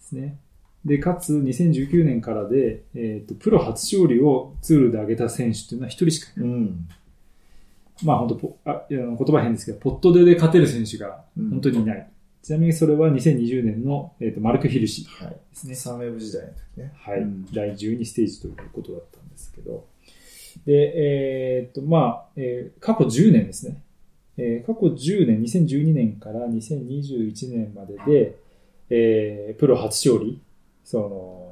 [0.00, 0.38] すね。
[0.84, 6.48] で、かつ2019年からで、えっ、と、プロ初勝利をツールで挙げた選手っていうのは一人しかいない。
[6.48, 6.88] うん。
[8.04, 12.10] まあ本当ポあ、言葉変ですけど、ポットでで勝てる選手がうん本当にいない。
[12.42, 15.28] ちなみにそれは2020年の、えー、とマルク・ヒルシはい。
[15.28, 15.74] ですね。
[15.74, 16.92] サメブ時代の時ね。
[16.96, 19.84] はい、うん第12ステージということだったんですけど。
[20.64, 23.82] で、えっと、まあ、えー過去10年ですね。
[24.38, 28.38] えー過去10年、2012年から2021年までで、
[28.88, 30.40] えープロ初勝利、
[30.90, 31.46] その、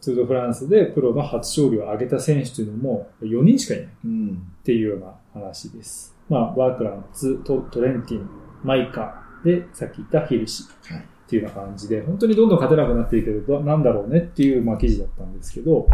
[0.00, 3.88] ツール・ド・フランスでプロの初勝利を挙げた選手というのも4人しかいない。
[4.04, 4.42] うん。
[4.60, 6.16] っていうような話です。
[6.28, 8.28] まあ、ワークランツ、トトレンティン、
[8.64, 15.86] マイカで、さっき言ったヒルシはいっていうような感じで、本当にどんどん勝てなくなっていくけど、なんだろうねっていう、まあ、記事だったんですけど、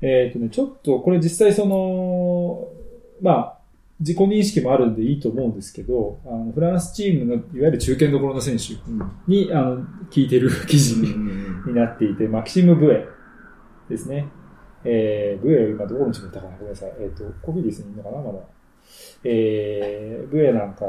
[0.00, 2.68] えっ、とね、ちょっと、これ実際その、
[3.20, 3.60] まあ、
[4.00, 9.12] 自己認識もあるんでいいと思うんですけど、あのフランスチームのいわゆる中堅どころの選手うん。
[9.26, 11.49] に、あの、聞いてる記事にうん。
[11.66, 13.06] になっていて、マキシム・ブエ
[13.88, 14.28] ですね。
[14.84, 16.58] えー、ブエは今どこのチームだったかな？
[16.58, 16.92] ごめんなさい。
[17.00, 18.22] えっ、と、コビディスにいるのかな？
[18.22, 18.38] まだ。
[19.22, 20.86] えー、ブエなんか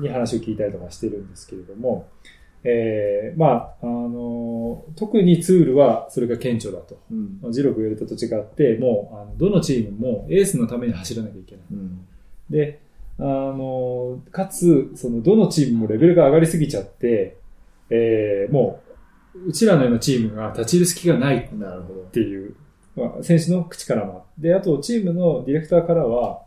[0.00, 2.08] に話を聞いたりとかしてるんですけれども、
[2.64, 6.98] えー、まあ、あの、特にツールはそれが顕著だと。
[7.10, 7.52] うん。
[7.52, 11.64] ジロク言われたと違って、もう、あのどのチームもエースのために走らなきゃいけない。
[11.72, 12.06] うん。
[12.48, 12.80] で、
[13.18, 17.36] あの、かつ、その、どのチームもレベルが上がりすぎちゃって、
[17.90, 18.80] えー、も
[19.34, 21.48] う、うちらのようなチームが立ち入る隙がないっ。
[22.10, 22.54] ていう、
[22.96, 26.42] まあ、選手の口からもで、あとチームのディレクターからは、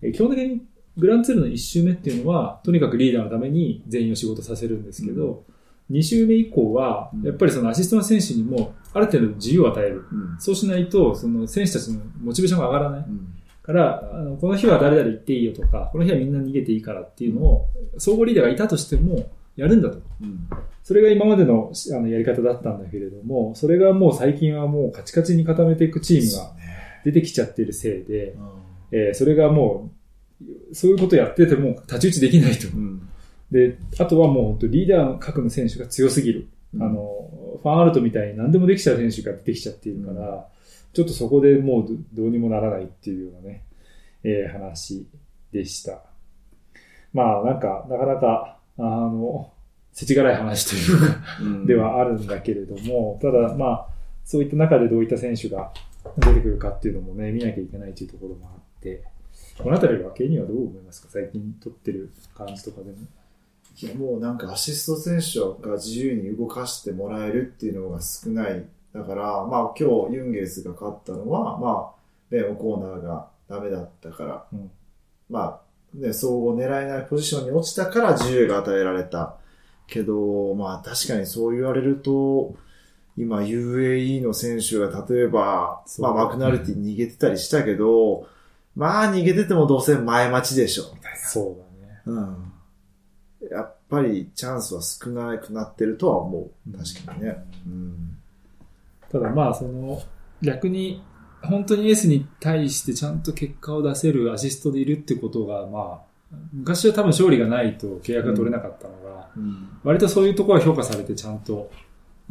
[0.00, 0.62] えー基本的に
[0.96, 5.44] グランツールの1周目っていうのは、とにかくリーダーのために全員を仕事させるんですけど、
[5.90, 10.04] 2周目以降はうん、やっぱりそのアシストの選手にも、ある程度自由を与える。
[10.12, 10.36] うん。
[10.38, 13.00] そうしないと、その選手たちのモチベーションが上がらない。
[13.00, 13.34] うん。
[13.62, 17.68] から、あのこの日は誰々行っていいよとか、この日はみんな逃げていいからっていうのを、
[17.98, 20.00] 総合リーダーがいたとしても、やるんだと。
[20.22, 20.48] うん。
[20.82, 26.52] そそれが今までのあのやり方だったんだけれども、それがもう最近はもうカチカチに固めていくチームが
[27.04, 28.36] 出てきちゃっているせいで、
[28.90, 29.90] えーそれがも
[30.40, 32.68] う、そういうことやってても太刀打ちできないと。
[32.68, 33.08] うん。
[33.50, 36.48] で、あとはもう本当リーダーの各の選手が強すぎる。
[36.74, 37.28] うんあの、
[37.62, 40.48] ファンアルトみたいに何でもできちゃう選手が出てきちゃっているから、
[40.92, 43.64] ちょっとそこでもうどどうにもならないっていうようなね、
[44.24, 45.06] えー話
[45.52, 46.02] でした。
[47.12, 49.52] まあなんか、なかなか、あの、
[49.92, 51.66] 世知辛い話というか、うん。
[51.66, 53.88] ではあるんだけれども、ただまあ、
[54.24, 55.72] そういった中でどういった選手が
[56.18, 59.04] 出てくるかっていうのもね、見なきゃいけないというところもあって、
[59.58, 61.08] このあたりは、ケニーはどう思いますか？
[61.10, 62.96] 最近撮ってる感じとかでも。
[63.82, 68.64] いや、もうなんかアシスト選手が自由に動かしてもらえるっていうのが少ない。
[68.94, 74.70] だから、まあ今日ユンゲルスが勝ったのは、まあ、ベン・オコーナーがダメだったから、うん
[75.30, 75.60] まあ、
[75.94, 79.36] ね、総合狙えないポジションに落ちたから自由が与えられた。
[79.86, 82.54] けど、まあ確かにそう言われると、
[83.16, 88.26] 今 UAE の選手が例えば、まあマクナルティ逃げてたりしたけど、
[88.74, 91.18] まあ逃げててもどうせ前待ちでしょ、みたいな。
[91.18, 92.02] そうだね。
[92.06, 92.52] うん。
[93.50, 96.50] やっぱりチャンスは少なくなってるとは思う。
[96.68, 97.44] うん確かにね。
[97.66, 98.16] うん。
[99.10, 100.00] ただまあ、その、
[100.40, 101.02] 逆に、
[101.42, 109.68] 本当にエースに対してちゃんと結果を出せるアシストでいるってことが、まあ、昔は多分勝利がないと契約が取れなかったのが、うん。
[109.82, 111.70] 割とそういうところは評価されてちゃんと、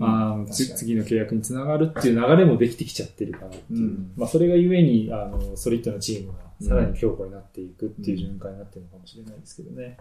[0.02, 3.80] あのつ確かに次の契約につながるっていう流れもできてきちゃってるかなっていう。
[3.80, 9.98] うんまあ、それがゆえに、あの、ソリッドなチームがさらに強固になっていくっていう循環になってるのかもしれないですけどね。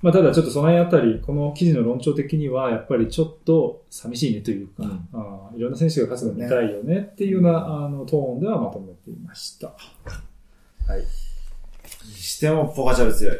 [0.00, 9.68] まあ、ただちょっとその辺あたり、この記事の論調的には、やっぱりちょっと寂しいねというか、うんあーいろんな選手が勝つの見たいよねっていうような、あのトーンではまとめていました。
[10.86, 11.00] はい。
[11.00, 11.06] に
[12.14, 13.36] しても、ポカチャル強い。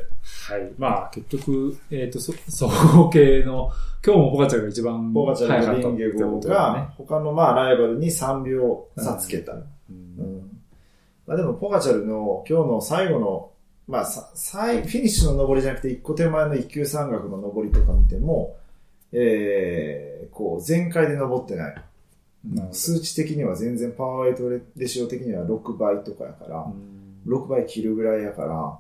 [0.49, 0.73] はい。
[0.79, 3.71] まあ、結局、えっ、と、そ 総合系の、
[4.05, 9.55] 今日もポカチャルが一番ポカチャル早かったってとリンゲゴことだが、他のまあライバルに3秒差つけた。
[9.55, 9.63] ね。
[9.91, 10.51] うん
[11.27, 13.51] まあ、でも、ポカチャルの今日の最後の、
[13.87, 18.57] まあ、さ最フィニッシュの上りじゃなくて、一個手前の一級山岳の上りとか見ても、
[19.13, 21.75] えー、こう、全開で登ってない。
[22.73, 28.79] 数値的には全然パワーウェイトレシオ的には6倍とかやから、うん6倍切るぐらいやから、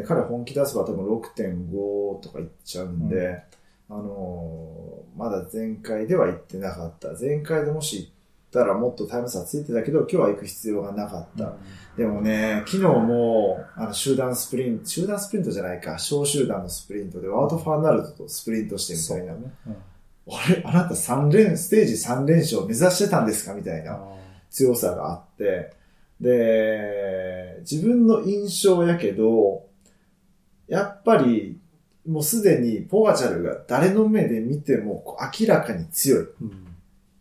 [0.00, 3.42] ね、彼本気出せば多分6.5とかいっちゃうんで、
[3.88, 7.10] あのーまだ前回では行ってなかった。
[7.20, 8.10] 前回でもし行っ
[8.52, 11.52] たらもっとタイム差ついてたけど、今日は行く必要がなかった。
[11.96, 19.34] でもね、昨日も、あの、集団スプリント、集団スプリントじゃないか、小集団のスプリントで、ワウト・ファーナルドとスプリントしてみたいな。
[19.34, 19.76] ねうん
[20.26, 23.52] 俺、あなた3連、ステージ3連勝目指してたんですか？
[23.54, 23.98] みたいなあ
[24.50, 25.70] 強さがあって、
[26.20, 29.63] で、自分の印象やけど、
[30.68, 31.58] やっぱり、
[32.06, 36.20] もうすでにポガチャルが誰の目で見ても明らかに強い。
[36.20, 36.66] ーうん。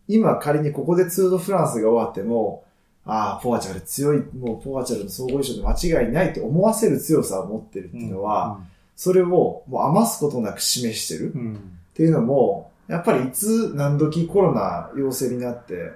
[0.08, 2.65] 今仮にここでツードフランスが終わっても、
[3.06, 8.62] ああ、ポガチャル強い、もうポガチャルの総合優勝で間違いないと思わせる強さを持ってるっていうのは、
[8.95, 11.32] それをもう余すことなく示してる。
[11.34, 15.91] うん、うんっていうのも、やっぱりいつ何時コロナ陽性になって、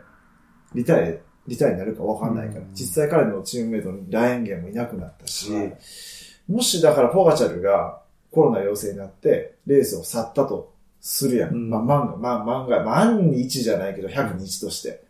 [0.76, 2.68] リタイ、リタイになるかわかんないから、うん。
[2.74, 5.78] 実際彼のチームメイトにラエンゲンもいなくなったし、はい
[6.48, 11.54] もしだからポガチャルがコロナ陽性になって、レースを去ったとするやん。
[11.54, 15.04] うんまあ万が、まあ万が、万に1じゃないけど100に1として。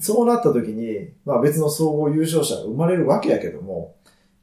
[0.00, 3.94] そうなった時に、まあ別の総合優勝者が生まれるわけやけども、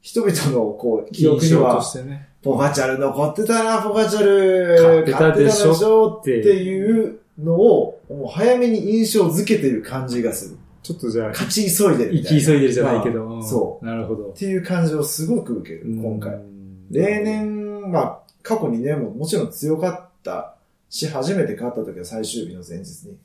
[0.02, 2.30] 人々のこう、記憶にはね。
[2.44, 4.76] ポガチャル残ってたな、ポガチャル。
[4.76, 10.58] 勝ってたでしょ勝ってたでしょっていうのを、もう早めに印象づけてる感じがする。
[10.86, 12.42] ちょっとじゃあ、勝ち急いでるみ生たいな。
[12.42, 13.26] き急いでるじゃないけど。
[13.26, 13.86] まあんそう。
[13.86, 14.34] なるほどっ。
[14.34, 16.36] ていう感じをすごく受ける、今回。
[16.36, 20.54] うん例、年、まあ、過去2年ももちろん強かった
[20.88, 23.18] し、初めて勝った時は最終日の前日に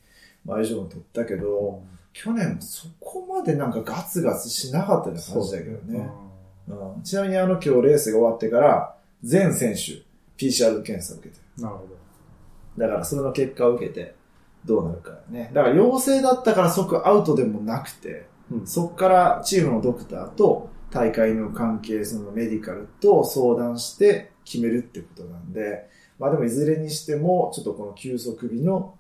[0.47, 1.83] 前上も取ったけど、
[2.15, 6.11] 去年もそこまでなんかガツガツしなかったような感じだけどね。
[6.69, 10.03] うんちなみにあの今日レースが終わってから、全選手
[10.43, 11.63] PCR 検査を受けてる。
[11.65, 11.85] なるほ
[12.79, 14.15] だからそれの結果を受けて
[14.65, 15.51] どうなるかね。
[15.55, 18.57] だから陽性だったから即アウトでもなくて、ど。
[18.59, 28.97] うんそっからチームのドクターと大会の関係、そのメディカルと相談して決めるってことなんで、まあでもいずれにしても、ちょっとこの休息日の、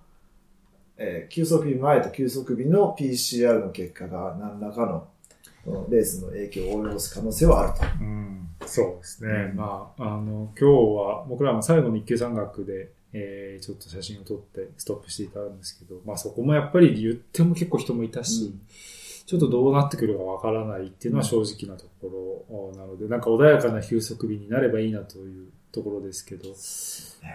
[0.96, 5.08] えー休息日前と休息日の PCR の結果が何らかの
[5.88, 7.84] レースの影響を及ぼす可能性はあると。
[8.00, 9.30] うん、そうですね。
[9.50, 18.54] うんまあ、あの、今日は僕らも最後の一級山岳で、えー、ちょっと写真を撮ってストップしていたんですけど、まあそこもやっぱり言っても結構人もいたし、
[19.26, 26.48] ちょっとどうなってくるかわからないっていうのは正直なところなので、なんか穏やかな休息日になればいいなというところですけど、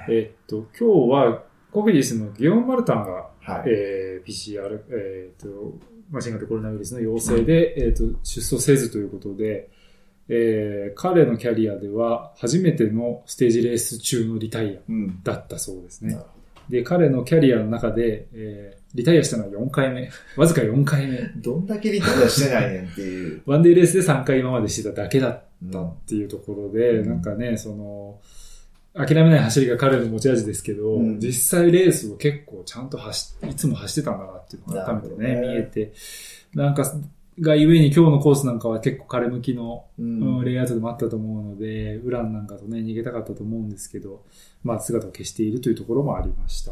[0.10, 3.64] えっと、今日はコフィディスのギオン・マルタンが、はい。
[3.68, 5.78] えー PCR、えっと、
[6.10, 9.70] まあ、新型コロナウイルスの陽性で、えっと、出走せずということで、
[10.30, 15.24] えー彼のキャリアでは初めてのステージレース中のリタイアうん。
[15.24, 16.26] だったそうですねなる。
[16.26, 16.36] ほ
[16.70, 20.10] で、彼のキャリアの中で、えーリタイアしたのは4回目。
[20.38, 21.20] わずか4回目。
[21.36, 23.42] どんだけリタイアしてないねんっていう。
[23.46, 28.20] ワンデーレースで3回今までしてただけだっうんたっていうところで、うんなんかね、その、
[28.94, 35.94] 諦めない走りが彼の持ち味ですけど、うん実際レースを結構ちゃんと走っいつも走ってたんだなっていうのが改めてね、ね見えて、
[36.54, 36.90] なんか、
[37.41, 40.45] がゆえに今日のコースなんかは結構彼向きの、ううんん。
[40.45, 44.24] レイアウトでもあったと思うので、ウランなんかとね、逃げたかったと思うんですけど、
[44.63, 46.71] まあ姿を消しているというところもありました。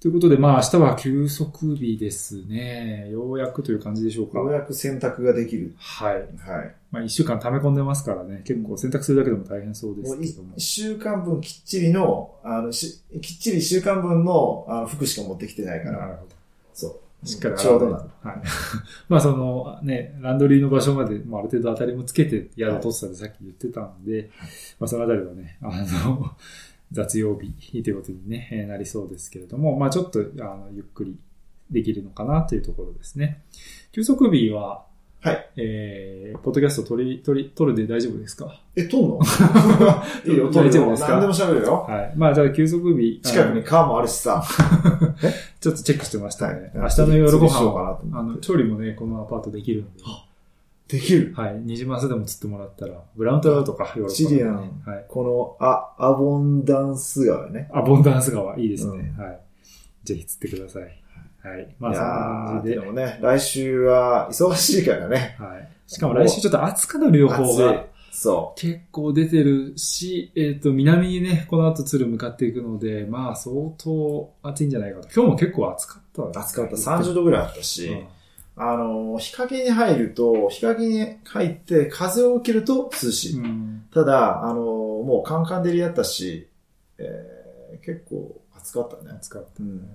[0.00, 3.08] ということで、まあ明日は休息日ですね。
[3.10, 4.38] ようやくという感じでしょうか。
[4.38, 5.74] ようやく選択ができる。
[5.78, 6.14] はい。
[6.16, 6.74] はい。
[6.90, 10.60] まあ一週間溜め込んでますからね、結構選択するだけでも大変そうでもうすけども一。
[10.60, 16.30] 週間分きっちりの、あの、しきっちり一週間分のあの服しか持ってきてないから、なるほど。
[16.74, 17.00] そう。
[17.24, 17.96] しっかりちょうどな。
[17.96, 18.42] はい。
[19.08, 24.30] まあそのね、ランドリーの場所まで、まあ、ある程度当たりもつけて宿取ってたってさっき言ってたんで、
[24.78, 26.32] まあそのあたりはね、あの、
[26.92, 31.18] 雑曜日ということにね、えーなりそうですけれども、まあちょっと、あの、ゆっくり
[31.70, 33.42] できるのかなというところですね。
[33.92, 34.86] 休息日は、
[35.24, 35.50] はい。
[35.56, 38.60] えー、ポッドキャスト撮り、撮り、撮るで大丈夫ですか？
[38.76, 39.20] え、撮んの？
[40.26, 40.70] いいよ、撮るよ。
[40.70, 41.08] 大丈夫ですか？
[41.12, 41.86] 何でも喋るよ。
[41.88, 42.12] はい。
[42.14, 43.20] まあ、じゃあ、休息日。
[43.22, 44.44] 近くに川もあるしさ。
[45.60, 46.52] ちょっとチェックしてましたね。
[46.52, 50.98] はい明日の夜ご飯なと思ってあの、調理もね、このアパートできるので。
[50.98, 51.32] できる。
[51.34, 51.54] はい。
[51.64, 55.04] ニジマスでも釣ってもらったら、ブラウントラウトか、ヨーロッパのねチリアンはい。
[55.08, 57.70] この、あ、アボンダンス川ね。
[57.72, 59.14] アボンダンス川、いいですね。
[59.18, 59.40] うんはい。
[60.04, 61.00] ぜひ釣ってください。
[61.44, 61.74] はい。
[61.78, 62.14] まあ、いそんな
[62.52, 62.74] 感じで。
[62.76, 65.36] でもね、来週は忙しいからね。
[65.38, 65.68] はい。
[65.86, 67.86] しかも来週ちょっと暑くなる予報が。
[68.10, 75.08] そ結構出てるし、えっ、と、南にね、この後鶴向かっていくので、まあ、相当暑いんじゃないかと。
[75.12, 76.32] 今日も結構暑かった、う。
[76.32, 76.76] 暑かった。
[76.76, 78.06] 30度ぐらいあったし、うん
[78.56, 83.40] あのー、日陰に入ると、日陰に入って風を受けると涼しい。
[83.40, 83.86] うん。
[83.92, 84.58] ただ、あのー、
[85.04, 86.48] もうカンカン照りやったし、
[86.98, 89.10] えー、結構暑かったね。
[89.16, 89.48] 暑かった。
[89.60, 89.88] うん。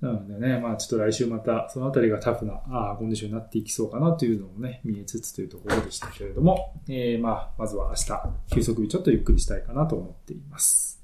[0.00, 11.02] なのでね、まあちょっと来週またそのあたりがタフなあーコンディションになっていきそうかなというのもね、見えつつというところでしたけれども、えー、まあまずは明日、休息日ちょっとゆっくりしたいかなと思っています。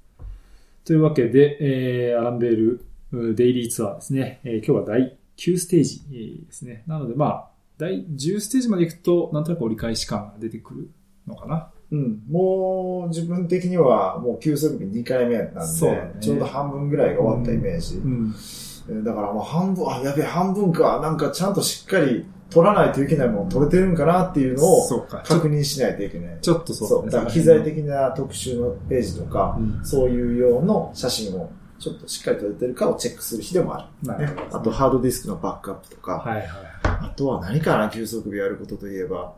[0.85, 6.85] というわけで、えー、アランベールうデイリーツアーですね、えー今日は第9ステージえーですね。
[6.87, 10.91] なのでまあ、第10ステージまで行くと、なんとなく折り返し感が出てくる
[11.27, 11.71] のかな。
[11.91, 12.23] うん。
[12.31, 17.97] もう、自分的には、もう休息日2回目なんで、ねちょうど半分ぐらいが終わったイメージ。
[17.97, 18.35] うん。
[18.35, 21.01] えーだからもう半分、あ、やべえ、半分か。
[21.01, 26.39] なんかちゃんとしっかり取らないといけないもの取れてるんかなっていうのを確認しないといけない。
[26.41, 27.11] ちょっとそうそう。
[27.11, 34.09] だから機材的な特集のページとか、うんそういう用の写真をちょっとしっかり撮れてるかをチェックする日でもある。
[34.09, 34.41] なるほど。
[34.43, 36.49] ねあと、ハードディスクのバックアップとか、はいはい。
[36.85, 39.33] あとは何かな、休息日やることといえば、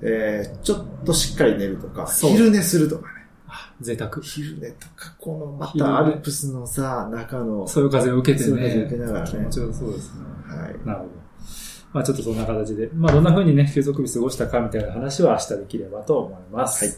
[0.00, 3.17] えー、ちょっとしっかり寝るとか、昼寝するとかね。
[3.48, 4.20] あ贅沢。
[4.20, 8.50] 昼寝とか、このまたアルプスのさ、中の、そういう風を受けてね。
[8.50, 10.20] そういう風受けながらね気持ちよさそうですね。
[10.46, 10.86] はい。
[10.86, 11.10] なるほど。
[11.92, 16.84] まあちょっとそんな形で、まあどんな風にね、休息日過ごしたかみたいな話は明日できればと思います。
[16.84, 16.94] はい。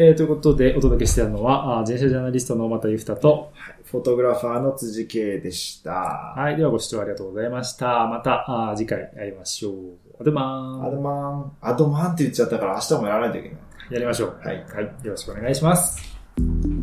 [0.00, 3.52] えー、ということでお届けしているのは、あー自転車ジャーナリストの小又ゆふたと、
[3.84, 6.34] フォトグラファーの辻圭でした。
[6.36, 6.56] はい。
[6.56, 8.06] ではご視聴ありがとうございました。
[8.06, 9.74] また、あー次回会いましょう。
[10.20, 11.02] アドマアドン。
[11.02, 13.58] マン、アドマンって言っちゃったから明日もやらないといけない。
[13.90, 14.40] やりましょう。
[14.44, 14.84] はいはい。
[15.04, 16.77] よろしくお願いします。